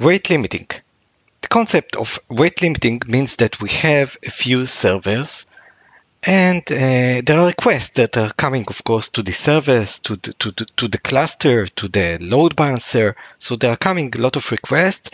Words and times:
Rate 0.00 0.30
limiting. 0.30 0.68
The 1.40 1.48
concept 1.48 1.96
of 1.96 2.18
rate 2.28 2.60
limiting 2.62 3.02
means 3.06 3.36
that 3.36 3.60
we 3.60 3.70
have 3.70 4.16
a 4.22 4.30
few 4.30 4.66
servers 4.66 5.46
and 6.26 6.62
uh, 6.72 7.20
there 7.24 7.38
are 7.38 7.48
requests 7.48 7.90
that 7.90 8.16
are 8.16 8.32
coming, 8.32 8.64
of 8.68 8.82
course, 8.84 9.10
to 9.10 9.22
the 9.22 9.32
servers, 9.32 9.98
to 10.00 10.16
the, 10.16 10.32
to, 10.34 10.52
the, 10.52 10.64
to 10.76 10.88
the 10.88 10.96
cluster, 10.98 11.66
to 11.66 11.88
the 11.88 12.16
load 12.18 12.56
balancer. 12.56 13.14
So 13.38 13.56
there 13.56 13.72
are 13.72 13.76
coming 13.76 14.10
a 14.14 14.20
lot 14.20 14.36
of 14.36 14.50
requests. 14.50 15.10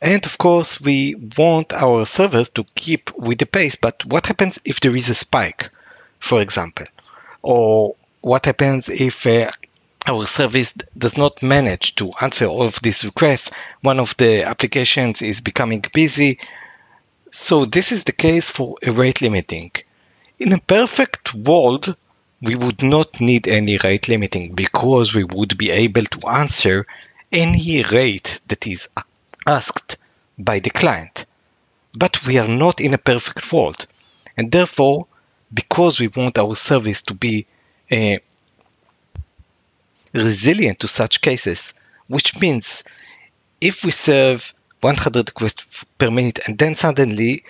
And 0.00 0.24
of 0.24 0.38
course, 0.38 0.80
we 0.80 1.14
want 1.36 1.74
our 1.74 2.06
servers 2.06 2.48
to 2.50 2.64
keep 2.74 3.14
with 3.18 3.38
the 3.38 3.44
pace. 3.44 3.76
But 3.76 4.02
what 4.06 4.26
happens 4.26 4.58
if 4.64 4.80
there 4.80 4.96
is 4.96 5.10
a 5.10 5.14
spike, 5.14 5.68
for 6.20 6.40
example? 6.40 6.86
Or 7.42 7.94
what 8.22 8.46
happens 8.46 8.88
if 8.88 9.26
uh, 9.26 9.50
our 10.10 10.26
service 10.26 10.72
does 10.98 11.16
not 11.16 11.40
manage 11.40 11.94
to 11.94 12.12
answer 12.20 12.46
all 12.46 12.62
of 12.62 12.82
these 12.82 13.04
requests? 13.04 13.50
One 13.82 14.00
of 14.00 14.16
the 14.16 14.42
applications 14.42 15.22
is 15.22 15.40
becoming 15.40 15.84
busy. 15.94 16.40
So 17.30 17.64
this 17.64 17.92
is 17.92 18.02
the 18.04 18.12
case 18.26 18.50
for 18.50 18.76
a 18.82 18.90
rate 18.90 19.22
limiting. 19.22 19.70
In 20.40 20.52
a 20.52 20.58
perfect 20.58 21.32
world, 21.34 21.94
we 22.42 22.56
would 22.56 22.82
not 22.82 23.20
need 23.20 23.46
any 23.46 23.76
rate 23.84 24.08
limiting 24.08 24.54
because 24.54 25.14
we 25.14 25.22
would 25.22 25.56
be 25.56 25.70
able 25.70 26.06
to 26.06 26.28
answer 26.28 26.86
any 27.30 27.84
rate 27.84 28.40
that 28.48 28.66
is 28.66 28.88
asked 29.46 29.96
by 30.38 30.58
the 30.58 30.70
client. 30.70 31.24
But 31.96 32.26
we 32.26 32.36
are 32.38 32.48
not 32.48 32.80
in 32.80 32.94
a 32.94 33.04
perfect 33.12 33.52
world. 33.52 33.86
And 34.36 34.50
therefore, 34.50 35.06
because 35.54 36.00
we 36.00 36.08
want 36.08 36.36
our 36.36 36.56
service 36.56 37.00
to 37.02 37.14
be 37.14 37.46
uh, 37.92 38.16
resilient 40.12 40.80
to 40.80 40.88
such 40.88 41.20
cases, 41.20 41.74
which 42.08 42.38
means 42.40 42.84
if 43.60 43.84
we 43.84 43.90
serve 43.90 44.52
100 44.80 45.28
requests 45.28 45.84
per 45.98 46.10
minute 46.10 46.38
and 46.46 46.58
then 46.58 46.74
suddenly 46.74 47.44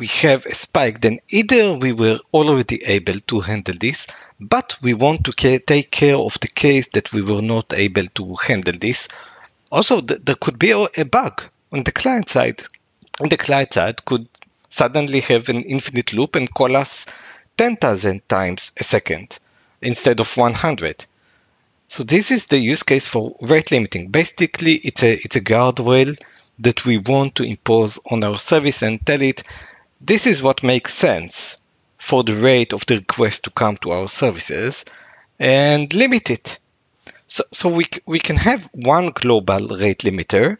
we 0.00 0.06
have 0.06 0.44
a 0.46 0.54
spike, 0.54 1.00
then 1.00 1.18
either 1.28 1.74
we 1.74 1.92
were 1.92 2.18
already 2.32 2.82
able 2.84 3.18
to 3.26 3.40
handle 3.40 3.74
this, 3.78 4.06
but 4.40 4.76
we 4.82 4.94
want 4.94 5.24
to 5.24 5.32
ca- 5.32 5.58
take 5.66 5.90
care 5.90 6.16
of 6.16 6.38
the 6.40 6.48
case 6.48 6.88
that 6.88 7.12
we 7.12 7.22
were 7.22 7.42
not 7.42 7.72
able 7.74 8.06
to 8.14 8.34
handle 8.36 8.74
this. 8.78 9.06
Also, 9.70 10.00
th- 10.00 10.20
there 10.24 10.34
could 10.36 10.58
be 10.58 10.70
a 10.70 11.04
bug 11.04 11.42
on 11.72 11.82
the 11.84 11.92
client 11.92 12.28
side. 12.28 12.62
On 13.20 13.28
the 13.28 13.36
client 13.36 13.74
side 13.74 14.04
could 14.06 14.26
suddenly 14.70 15.20
have 15.20 15.48
an 15.48 15.62
infinite 15.64 16.12
loop 16.12 16.34
and 16.34 16.52
call 16.54 16.76
us 16.76 17.06
10,000 17.58 18.26
times 18.28 18.72
a 18.78 18.84
second 18.84 19.38
instead 19.82 20.18
of 20.20 20.36
100. 20.36 21.04
So 21.92 22.02
this 22.02 22.30
is 22.30 22.46
the 22.46 22.56
use 22.56 22.82
case 22.82 23.06
for 23.06 23.36
rate 23.42 23.70
limiting. 23.70 24.08
Basically, 24.08 24.76
it's 24.76 25.02
a, 25.02 25.12
it's 25.22 25.36
a 25.36 25.42
guardrail 25.42 26.18
that 26.58 26.86
we 26.86 26.96
want 26.96 27.34
to 27.34 27.42
impose 27.42 27.98
on 28.10 28.24
our 28.24 28.38
service 28.38 28.82
and 28.82 29.04
tell 29.04 29.20
it 29.20 29.42
this 30.00 30.26
is 30.26 30.42
what 30.42 30.62
makes 30.62 30.94
sense 30.94 31.58
for 31.98 32.24
the 32.24 32.32
rate 32.32 32.72
of 32.72 32.86
the 32.86 32.96
request 32.96 33.44
to 33.44 33.50
come 33.50 33.76
to 33.76 33.90
our 33.90 34.08
services 34.08 34.86
and 35.38 35.92
limit 35.92 36.30
it. 36.30 36.58
So, 37.26 37.44
so 37.52 37.68
we, 37.68 37.84
we 38.06 38.18
can 38.18 38.36
have 38.36 38.70
one 38.72 39.10
global 39.10 39.68
rate 39.76 39.98
limiter, 39.98 40.56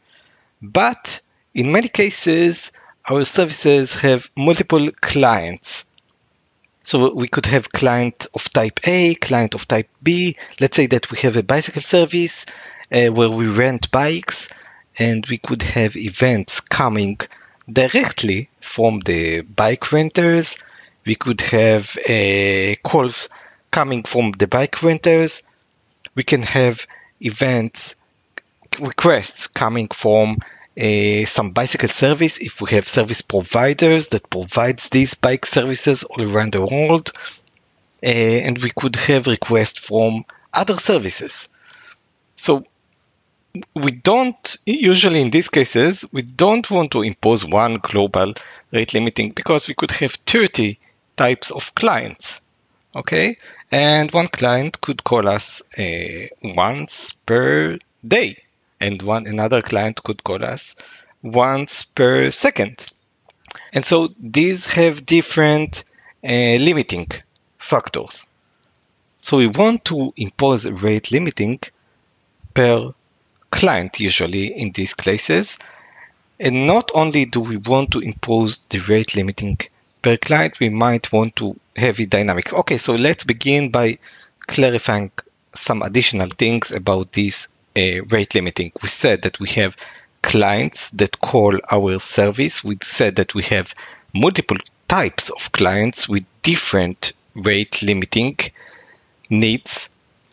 but 0.61 1.19
in 1.55 1.73
many 1.73 1.89
cases, 1.89 2.73
our 3.09 3.25
services 3.25 3.95
have 3.95 4.31
multiple 4.37 4.91
clients. 5.01 5.87
So 6.83 7.15
we 7.15 7.29
could 7.29 7.47
have 7.47 7.73
client 7.73 8.27
of 8.35 8.51
type 8.51 8.81
A, 8.85 9.15
client 9.17 9.55
of 9.55 9.69
type 9.69 9.89
B. 10.03 10.37
Let's 10.61 10.77
say 10.77 10.87
that 10.87 11.11
we 11.11 11.19
have 11.19 11.37
a 11.37 11.43
bicycle 11.43 11.83
service 11.83 12.45
uh, 12.93 13.09
where 13.09 13.31
we 13.31 13.47
rent 13.47 13.91
bikes 13.91 14.49
and 14.99 15.25
we 15.27 15.39
could 15.39 15.63
have 15.63 15.97
events 15.97 16.61
coming 16.61 17.19
directly 17.73 18.49
from 18.61 19.01
the 19.01 19.43
bike 19.43 19.93
renters. 19.93 20.57
We 21.07 21.15
could 21.15 21.41
have 21.41 21.97
uh, 22.09 22.75
calls 22.83 23.29
coming 23.71 24.03
from 24.03 24.33
the 24.33 24.47
bike 24.47 24.83
renters. 24.83 25.43
We 26.15 26.23
can 26.23 26.43
have 26.43 26.87
events 27.21 27.95
requests 28.81 29.47
coming 29.47 29.89
from 29.89 30.39
uh, 30.81 31.27
some 31.27 31.51
bicycle 31.51 31.89
service. 31.89 32.39
If 32.39 32.61
we 32.61 32.71
have 32.71 32.89
service 32.89 33.23
providers 33.23 34.09
that 34.09 34.29
provides 34.31 34.89
these 34.89 35.15
bike 35.15 35.47
services 35.47 36.05
all 36.05 36.23
around 36.23 36.53
the 36.53 36.65
world 36.65 37.13
uh, 38.03 38.07
and 38.07 38.59
we 38.59 38.71
could 38.71 38.97
have 38.97 39.27
requests 39.27 39.81
from 39.81 40.25
other 40.53 40.77
services. 40.77 41.49
So 42.35 42.65
we 43.75 43.93
don't 43.93 44.57
usually 44.65 45.21
in 45.21 45.31
these 45.31 45.49
cases 45.49 46.07
we 46.13 46.23
don't 46.23 46.71
want 46.71 46.91
to 46.91 47.03
impose 47.03 47.45
one 47.45 47.75
global 47.83 48.33
rate 48.73 48.95
limiting 48.95 49.31
because 49.33 49.69
we 49.69 49.75
could 49.75 49.91
have 49.91 50.13
30 50.13 50.79
types 51.17 51.51
of 51.51 51.75
clients 51.75 52.41
okay? 52.95 53.37
And 53.71 54.11
one 54.13 54.29
client 54.29 54.81
could 54.81 55.05
call 55.05 55.29
us 55.29 55.63
uh, 55.79 56.27
once 56.43 57.13
per 57.13 57.79
day 58.07 58.37
and 58.83 59.01
one 59.03 59.27
another 59.27 59.63
client 59.63 60.03
could 60.03 60.23
call 60.25 60.45
us 60.45 60.77
once 61.23 61.85
per 61.85 62.31
second 62.31 62.93
and 63.73 63.85
so 63.85 63.97
these 64.21 64.67
have 64.67 65.05
different 65.05 65.85
uh, 66.25 66.57
limiting 66.69 67.07
factors 67.59 68.27
so 69.23 69.39
we 69.39 69.47
want 69.47 69.85
to 69.85 70.13
impose 70.17 70.67
rate 70.67 71.13
limiting 71.13 71.61
per 72.55 72.93
client 73.53 74.01
usually 74.01 74.47
in 74.47 74.73
these 74.73 74.95
cases. 74.95 75.59
And 76.41 76.67
not 76.67 76.91
only 76.95 77.25
do 77.25 77.41
we 77.41 77.57
want 77.59 77.93
to 77.93 78.01
impose 78.01 78.59
the 78.71 78.79
rate 78.81 79.15
limiting 79.15 79.59
per 80.03 80.17
client, 80.17 80.59
we 80.59 80.71
might 80.71 81.13
want 81.13 81.37
to 81.37 81.57
have 81.77 82.01
it 82.01 82.11
dynamic. 82.11 82.53
Okay, 82.53 82.79
so 82.79 82.97
let's 82.97 83.23
begin 83.23 83.71
by 83.71 83.99
clarifying 84.49 85.13
some 85.55 85.83
additional 85.83 86.29
things 86.31 86.73
about 86.73 87.13
this 87.13 87.47
rate 87.77 88.35
limiting. 88.35 88.73
We 88.83 88.89
said 88.89 89.23
that 89.23 89.41
we 89.41 89.49
have 89.51 89.77
clients 90.23 90.91
that 90.91 91.21
call 91.21 91.59
our 91.71 91.99
service. 91.99 92.63
We 92.63 92.77
said 92.83 93.17
that 93.17 93.35
we 93.35 93.43
have 93.45 93.75
multiple 94.15 94.59
types 94.89 95.31
of 95.31 95.53
clients 95.53 96.09
with 96.09 96.25
different 96.43 97.13
rate 97.35 97.83
limiting 97.83 98.39
needs 99.31 99.89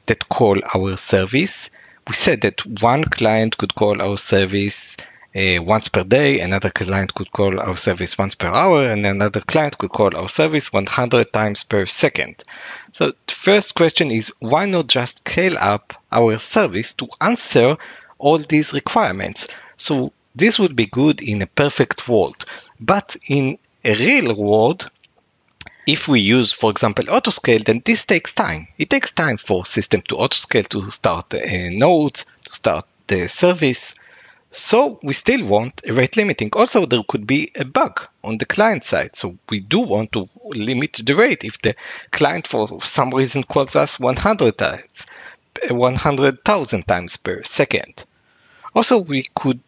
that 0.07 0.27
call 0.29 0.57
our 0.73 0.97
service 0.97 1.69
we 2.09 2.15
said 2.15 2.41
that 2.41 2.65
one 2.81 3.03
client 3.03 3.59
could 3.59 3.75
call 3.75 4.01
our 4.01 4.17
service 4.17 4.97
uh, 5.35 5.61
once 5.61 5.87
per 5.89 6.03
day, 6.03 6.39
another 6.39 6.71
client 6.71 7.13
could 7.13 7.31
call 7.33 7.59
our 7.59 7.77
service 7.77 8.17
once 8.17 8.33
per 8.33 8.47
hour, 8.47 8.83
and 8.83 9.05
another 9.05 9.41
client 9.41 9.77
could 9.77 9.91
call 9.91 10.09
our 10.17 10.27
service 10.27 10.73
100 10.73 11.31
times 11.31 11.63
per 11.63 11.85
second. 11.85 12.43
So 12.93 13.11
the 13.27 13.33
first 13.33 13.75
question 13.75 14.09
is 14.09 14.33
why 14.39 14.65
not 14.65 14.87
just 14.87 15.19
scale 15.19 15.55
up 15.59 15.98
our 16.11 16.37
service 16.39 16.93
to 16.95 17.07
answer 17.21 17.77
all 18.17 18.37
these 18.37 18.73
requirements? 18.73 19.47
So 19.77 20.11
this 20.35 20.59
would 20.59 20.75
be 20.75 20.85
good 20.85 21.21
in 21.21 21.41
a 21.41 21.47
perfect 21.47 22.07
world, 22.07 22.45
but 22.79 23.15
in 23.27 23.57
a 23.83 23.95
real 23.95 24.33
world, 24.35 24.89
if 25.87 26.07
we 26.07 26.19
use, 26.19 26.51
for 26.51 26.69
example, 26.69 27.05
autoscale, 27.05 27.63
then 27.63 27.81
this 27.83 28.05
takes 28.05 28.31
time. 28.31 28.67
It 28.77 28.91
takes 28.91 29.11
time 29.11 29.37
for 29.37 29.65
system 29.65 30.01
to 30.03 30.15
autoscale 30.15 30.67
to 30.67 30.91
start 30.91 31.33
a 31.33 31.67
uh, 31.67 31.69
node, 31.71 32.13
to 32.13 32.53
start 32.53 32.85
the 33.07 33.27
service. 33.27 33.95
So 34.51 34.99
we 35.01 35.13
still 35.13 35.45
want 35.45 35.81
a 35.87 35.93
rate 35.93 36.15
limiting. 36.15 36.51
Also, 36.53 36.85
there 36.85 37.01
could 37.07 37.25
be 37.25 37.51
a 37.55 37.65
bug 37.65 38.07
on 38.23 38.37
the 38.37 38.45
client 38.45 38.83
side. 38.83 39.15
So 39.15 39.37
we 39.49 39.61
do 39.61 39.79
want 39.79 40.11
to 40.11 40.29
limit 40.45 41.01
the 41.03 41.15
rate 41.15 41.43
if 41.43 41.61
the 41.61 41.75
client 42.11 42.45
for 42.45 42.81
some 42.81 43.09
reason 43.09 43.43
calls 43.43 43.75
us 43.75 43.99
100 43.99 44.57
times, 44.57 45.05
100,000 45.69 46.87
times 46.87 47.17
per 47.17 47.43
second. 47.43 48.05
Also, 48.75 48.99
we 48.99 49.27
could 49.35 49.59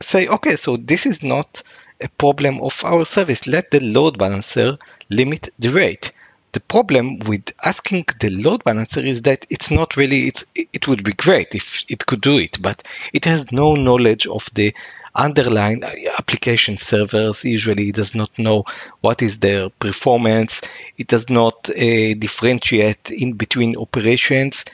say, 0.00 0.26
okay, 0.28 0.56
so 0.56 0.76
this 0.76 1.06
is 1.06 1.22
not 1.22 1.62
a 2.00 2.08
problem 2.08 2.60
of 2.60 2.84
our 2.84 3.04
service. 3.04 3.46
Let 3.46 3.70
the 3.70 3.80
load 3.80 4.18
balancer 4.18 4.76
limit 5.08 5.48
the 5.58 5.70
rate. 5.70 6.12
The 6.52 6.60
problem 6.60 7.18
with 7.20 7.50
asking 7.64 8.06
the 8.20 8.28
load 8.28 8.62
balancer 8.64 9.00
is 9.00 9.22
that 9.22 9.46
it's 9.48 9.70
not 9.70 9.96
really, 9.96 10.26
it's, 10.26 10.44
it 10.54 10.86
would 10.86 11.02
be 11.02 11.14
great 11.14 11.54
if 11.54 11.82
it 11.88 12.04
could 12.04 12.20
do 12.20 12.36
it, 12.36 12.60
but 12.60 12.82
it 13.14 13.24
has 13.24 13.50
no 13.52 13.74
knowledge 13.74 14.26
of 14.26 14.50
the 14.52 14.74
underlying 15.14 15.82
application 16.18 16.76
servers. 16.76 17.44
Usually 17.44 17.88
it 17.88 17.94
does 17.94 18.14
not 18.14 18.36
know 18.38 18.64
what 19.00 19.22
is 19.22 19.38
their 19.38 19.70
performance. 19.70 20.60
It 20.98 21.06
does 21.06 21.30
not 21.30 21.70
uh, 21.70 22.14
differentiate 22.14 23.10
in 23.10 23.32
between 23.32 23.76
operations 23.76 24.64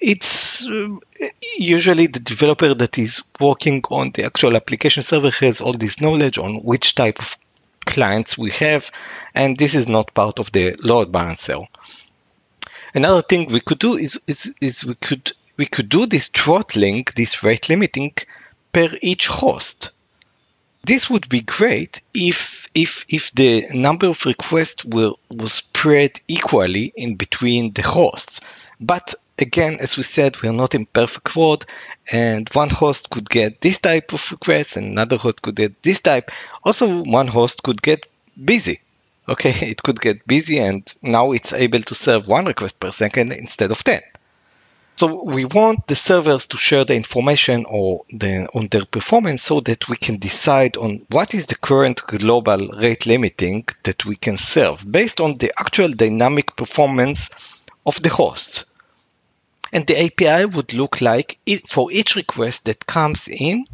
it's 0.00 0.66
uh, 0.66 0.96
usually 1.58 2.06
the 2.06 2.20
developer 2.20 2.74
that 2.74 2.98
is 2.98 3.22
working 3.38 3.82
on 3.90 4.10
the 4.12 4.24
actual 4.24 4.56
application 4.56 5.02
server 5.02 5.30
has 5.30 5.60
all 5.60 5.74
this 5.74 6.00
knowledge 6.00 6.38
on 6.38 6.56
which 6.56 6.94
type 6.94 7.18
of 7.18 7.36
clients 7.86 8.38
we 8.38 8.50
have, 8.52 8.90
and 9.34 9.58
this 9.58 9.74
is 9.74 9.88
not 9.88 10.14
part 10.14 10.38
of 10.38 10.52
the 10.52 10.74
load 10.82 11.12
balancer. 11.12 11.58
Another 12.94 13.22
thing 13.22 13.46
we 13.46 13.60
could 13.60 13.78
do 13.78 13.96
is, 13.96 14.18
is, 14.26 14.54
is 14.60 14.84
we 14.84 14.94
could 14.96 15.32
we 15.56 15.66
could 15.66 15.90
do 15.90 16.06
this 16.06 16.28
throttling, 16.28 17.04
this 17.16 17.42
rate 17.42 17.68
limiting 17.68 18.14
per 18.72 18.88
each 19.02 19.26
host. 19.26 19.90
This 20.84 21.10
would 21.10 21.28
be 21.28 21.42
great 21.42 22.00
if 22.14 22.66
if 22.74 23.04
if 23.08 23.30
the 23.34 23.66
number 23.74 24.06
of 24.06 24.24
requests 24.24 24.84
were 24.86 25.12
was 25.28 25.52
spread 25.52 26.18
equally 26.28 26.92
in 26.96 27.16
between 27.16 27.72
the 27.74 27.82
hosts. 27.82 28.40
But 28.80 29.14
again, 29.40 29.78
as 29.80 29.96
we 29.96 30.02
said, 30.02 30.40
we 30.40 30.48
are 30.48 30.52
not 30.52 30.74
in 30.74 30.86
perfect 30.86 31.34
world, 31.36 31.66
and 32.12 32.48
one 32.50 32.70
host 32.70 33.10
could 33.10 33.28
get 33.30 33.60
this 33.60 33.78
type 33.78 34.12
of 34.12 34.30
request, 34.30 34.76
and 34.76 34.86
another 34.86 35.16
host 35.16 35.42
could 35.42 35.56
get 35.56 35.82
this 35.82 36.00
type. 36.00 36.30
Also, 36.64 37.02
one 37.04 37.28
host 37.28 37.62
could 37.62 37.82
get 37.82 38.06
busy. 38.44 38.80
Okay, 39.28 39.50
it 39.70 39.82
could 39.82 40.00
get 40.00 40.26
busy, 40.26 40.58
and 40.58 40.92
now 41.02 41.32
it's 41.32 41.52
able 41.52 41.80
to 41.82 41.94
serve 41.94 42.28
one 42.28 42.46
request 42.46 42.80
per 42.80 42.90
second 42.90 43.32
instead 43.32 43.70
of 43.70 43.82
10. 43.84 44.00
So 45.00 45.22
we 45.24 45.46
want 45.46 45.86
the 45.86 45.96
servers 45.96 46.44
to 46.48 46.58
share 46.58 46.84
the 46.84 46.94
information 46.94 47.64
or 47.66 48.04
the, 48.10 48.46
on 48.52 48.68
their 48.68 48.84
performance 48.84 49.42
so 49.42 49.60
that 49.60 49.88
we 49.88 49.96
can 49.96 50.18
decide 50.18 50.76
on 50.76 51.06
what 51.08 51.32
is 51.32 51.46
the 51.46 51.54
current 51.54 52.02
global 52.06 52.68
rate 52.76 53.06
limiting 53.06 53.64
that 53.84 54.04
we 54.04 54.16
can 54.16 54.36
serve 54.36 54.84
based 54.92 55.18
on 55.18 55.38
the 55.38 55.50
actual 55.58 55.88
dynamic 55.88 56.54
performance 56.56 57.30
of 57.86 58.02
the 58.02 58.10
hosts. 58.10 58.66
And 59.72 59.86
the 59.86 60.04
API 60.04 60.46
would 60.46 60.72
look 60.72 61.00
like 61.00 61.38
for 61.68 61.90
each 61.92 62.16
request 62.16 62.64
that 62.64 62.86
comes 62.86 63.28
in, 63.28 63.66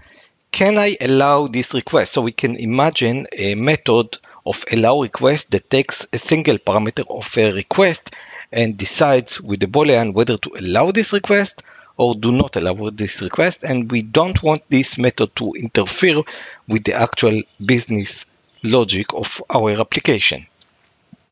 can 0.53 0.79
I 0.79 0.97
allow 1.01 1.47
this 1.47 1.75
request? 1.75 2.13
So 2.13 2.23
we 2.23 2.33
can 2.33 2.57
imagine 2.57 3.27
a 3.33 3.55
method 3.55 4.19
of 4.47 4.65
allow 4.71 5.03
request 5.03 5.51
that 5.51 5.71
takes 5.71 6.07
a 6.13 6.19
single 6.19 6.59
parameter 6.59 7.05
of 7.11 7.37
a 7.37 7.53
request 7.53 8.13
and 8.53 8.77
decides 8.77 9.41
with 9.41 9.61
the 9.61 9.67
boolean 9.67 10.15
whether 10.15 10.37
to 10.39 10.51
allow 10.61 10.93
this 10.93 11.13
request 11.13 11.63
or 11.97 12.15
do 12.15 12.31
not 12.31 12.57
allow 12.57 12.91
this 12.91 13.21
request 13.21 13.65
and 13.65 13.91
we 13.91 14.03
don't 14.03 14.43
want 14.43 14.63
this 14.71 14.99
method 14.99 15.35
to 15.37 15.53
interfere 15.55 16.23
with 16.69 16.85
the 16.85 16.95
actual 16.95 17.43
business 17.65 18.25
logic 18.63 19.13
of 19.15 19.43
our 19.51 19.73
application. 19.81 20.47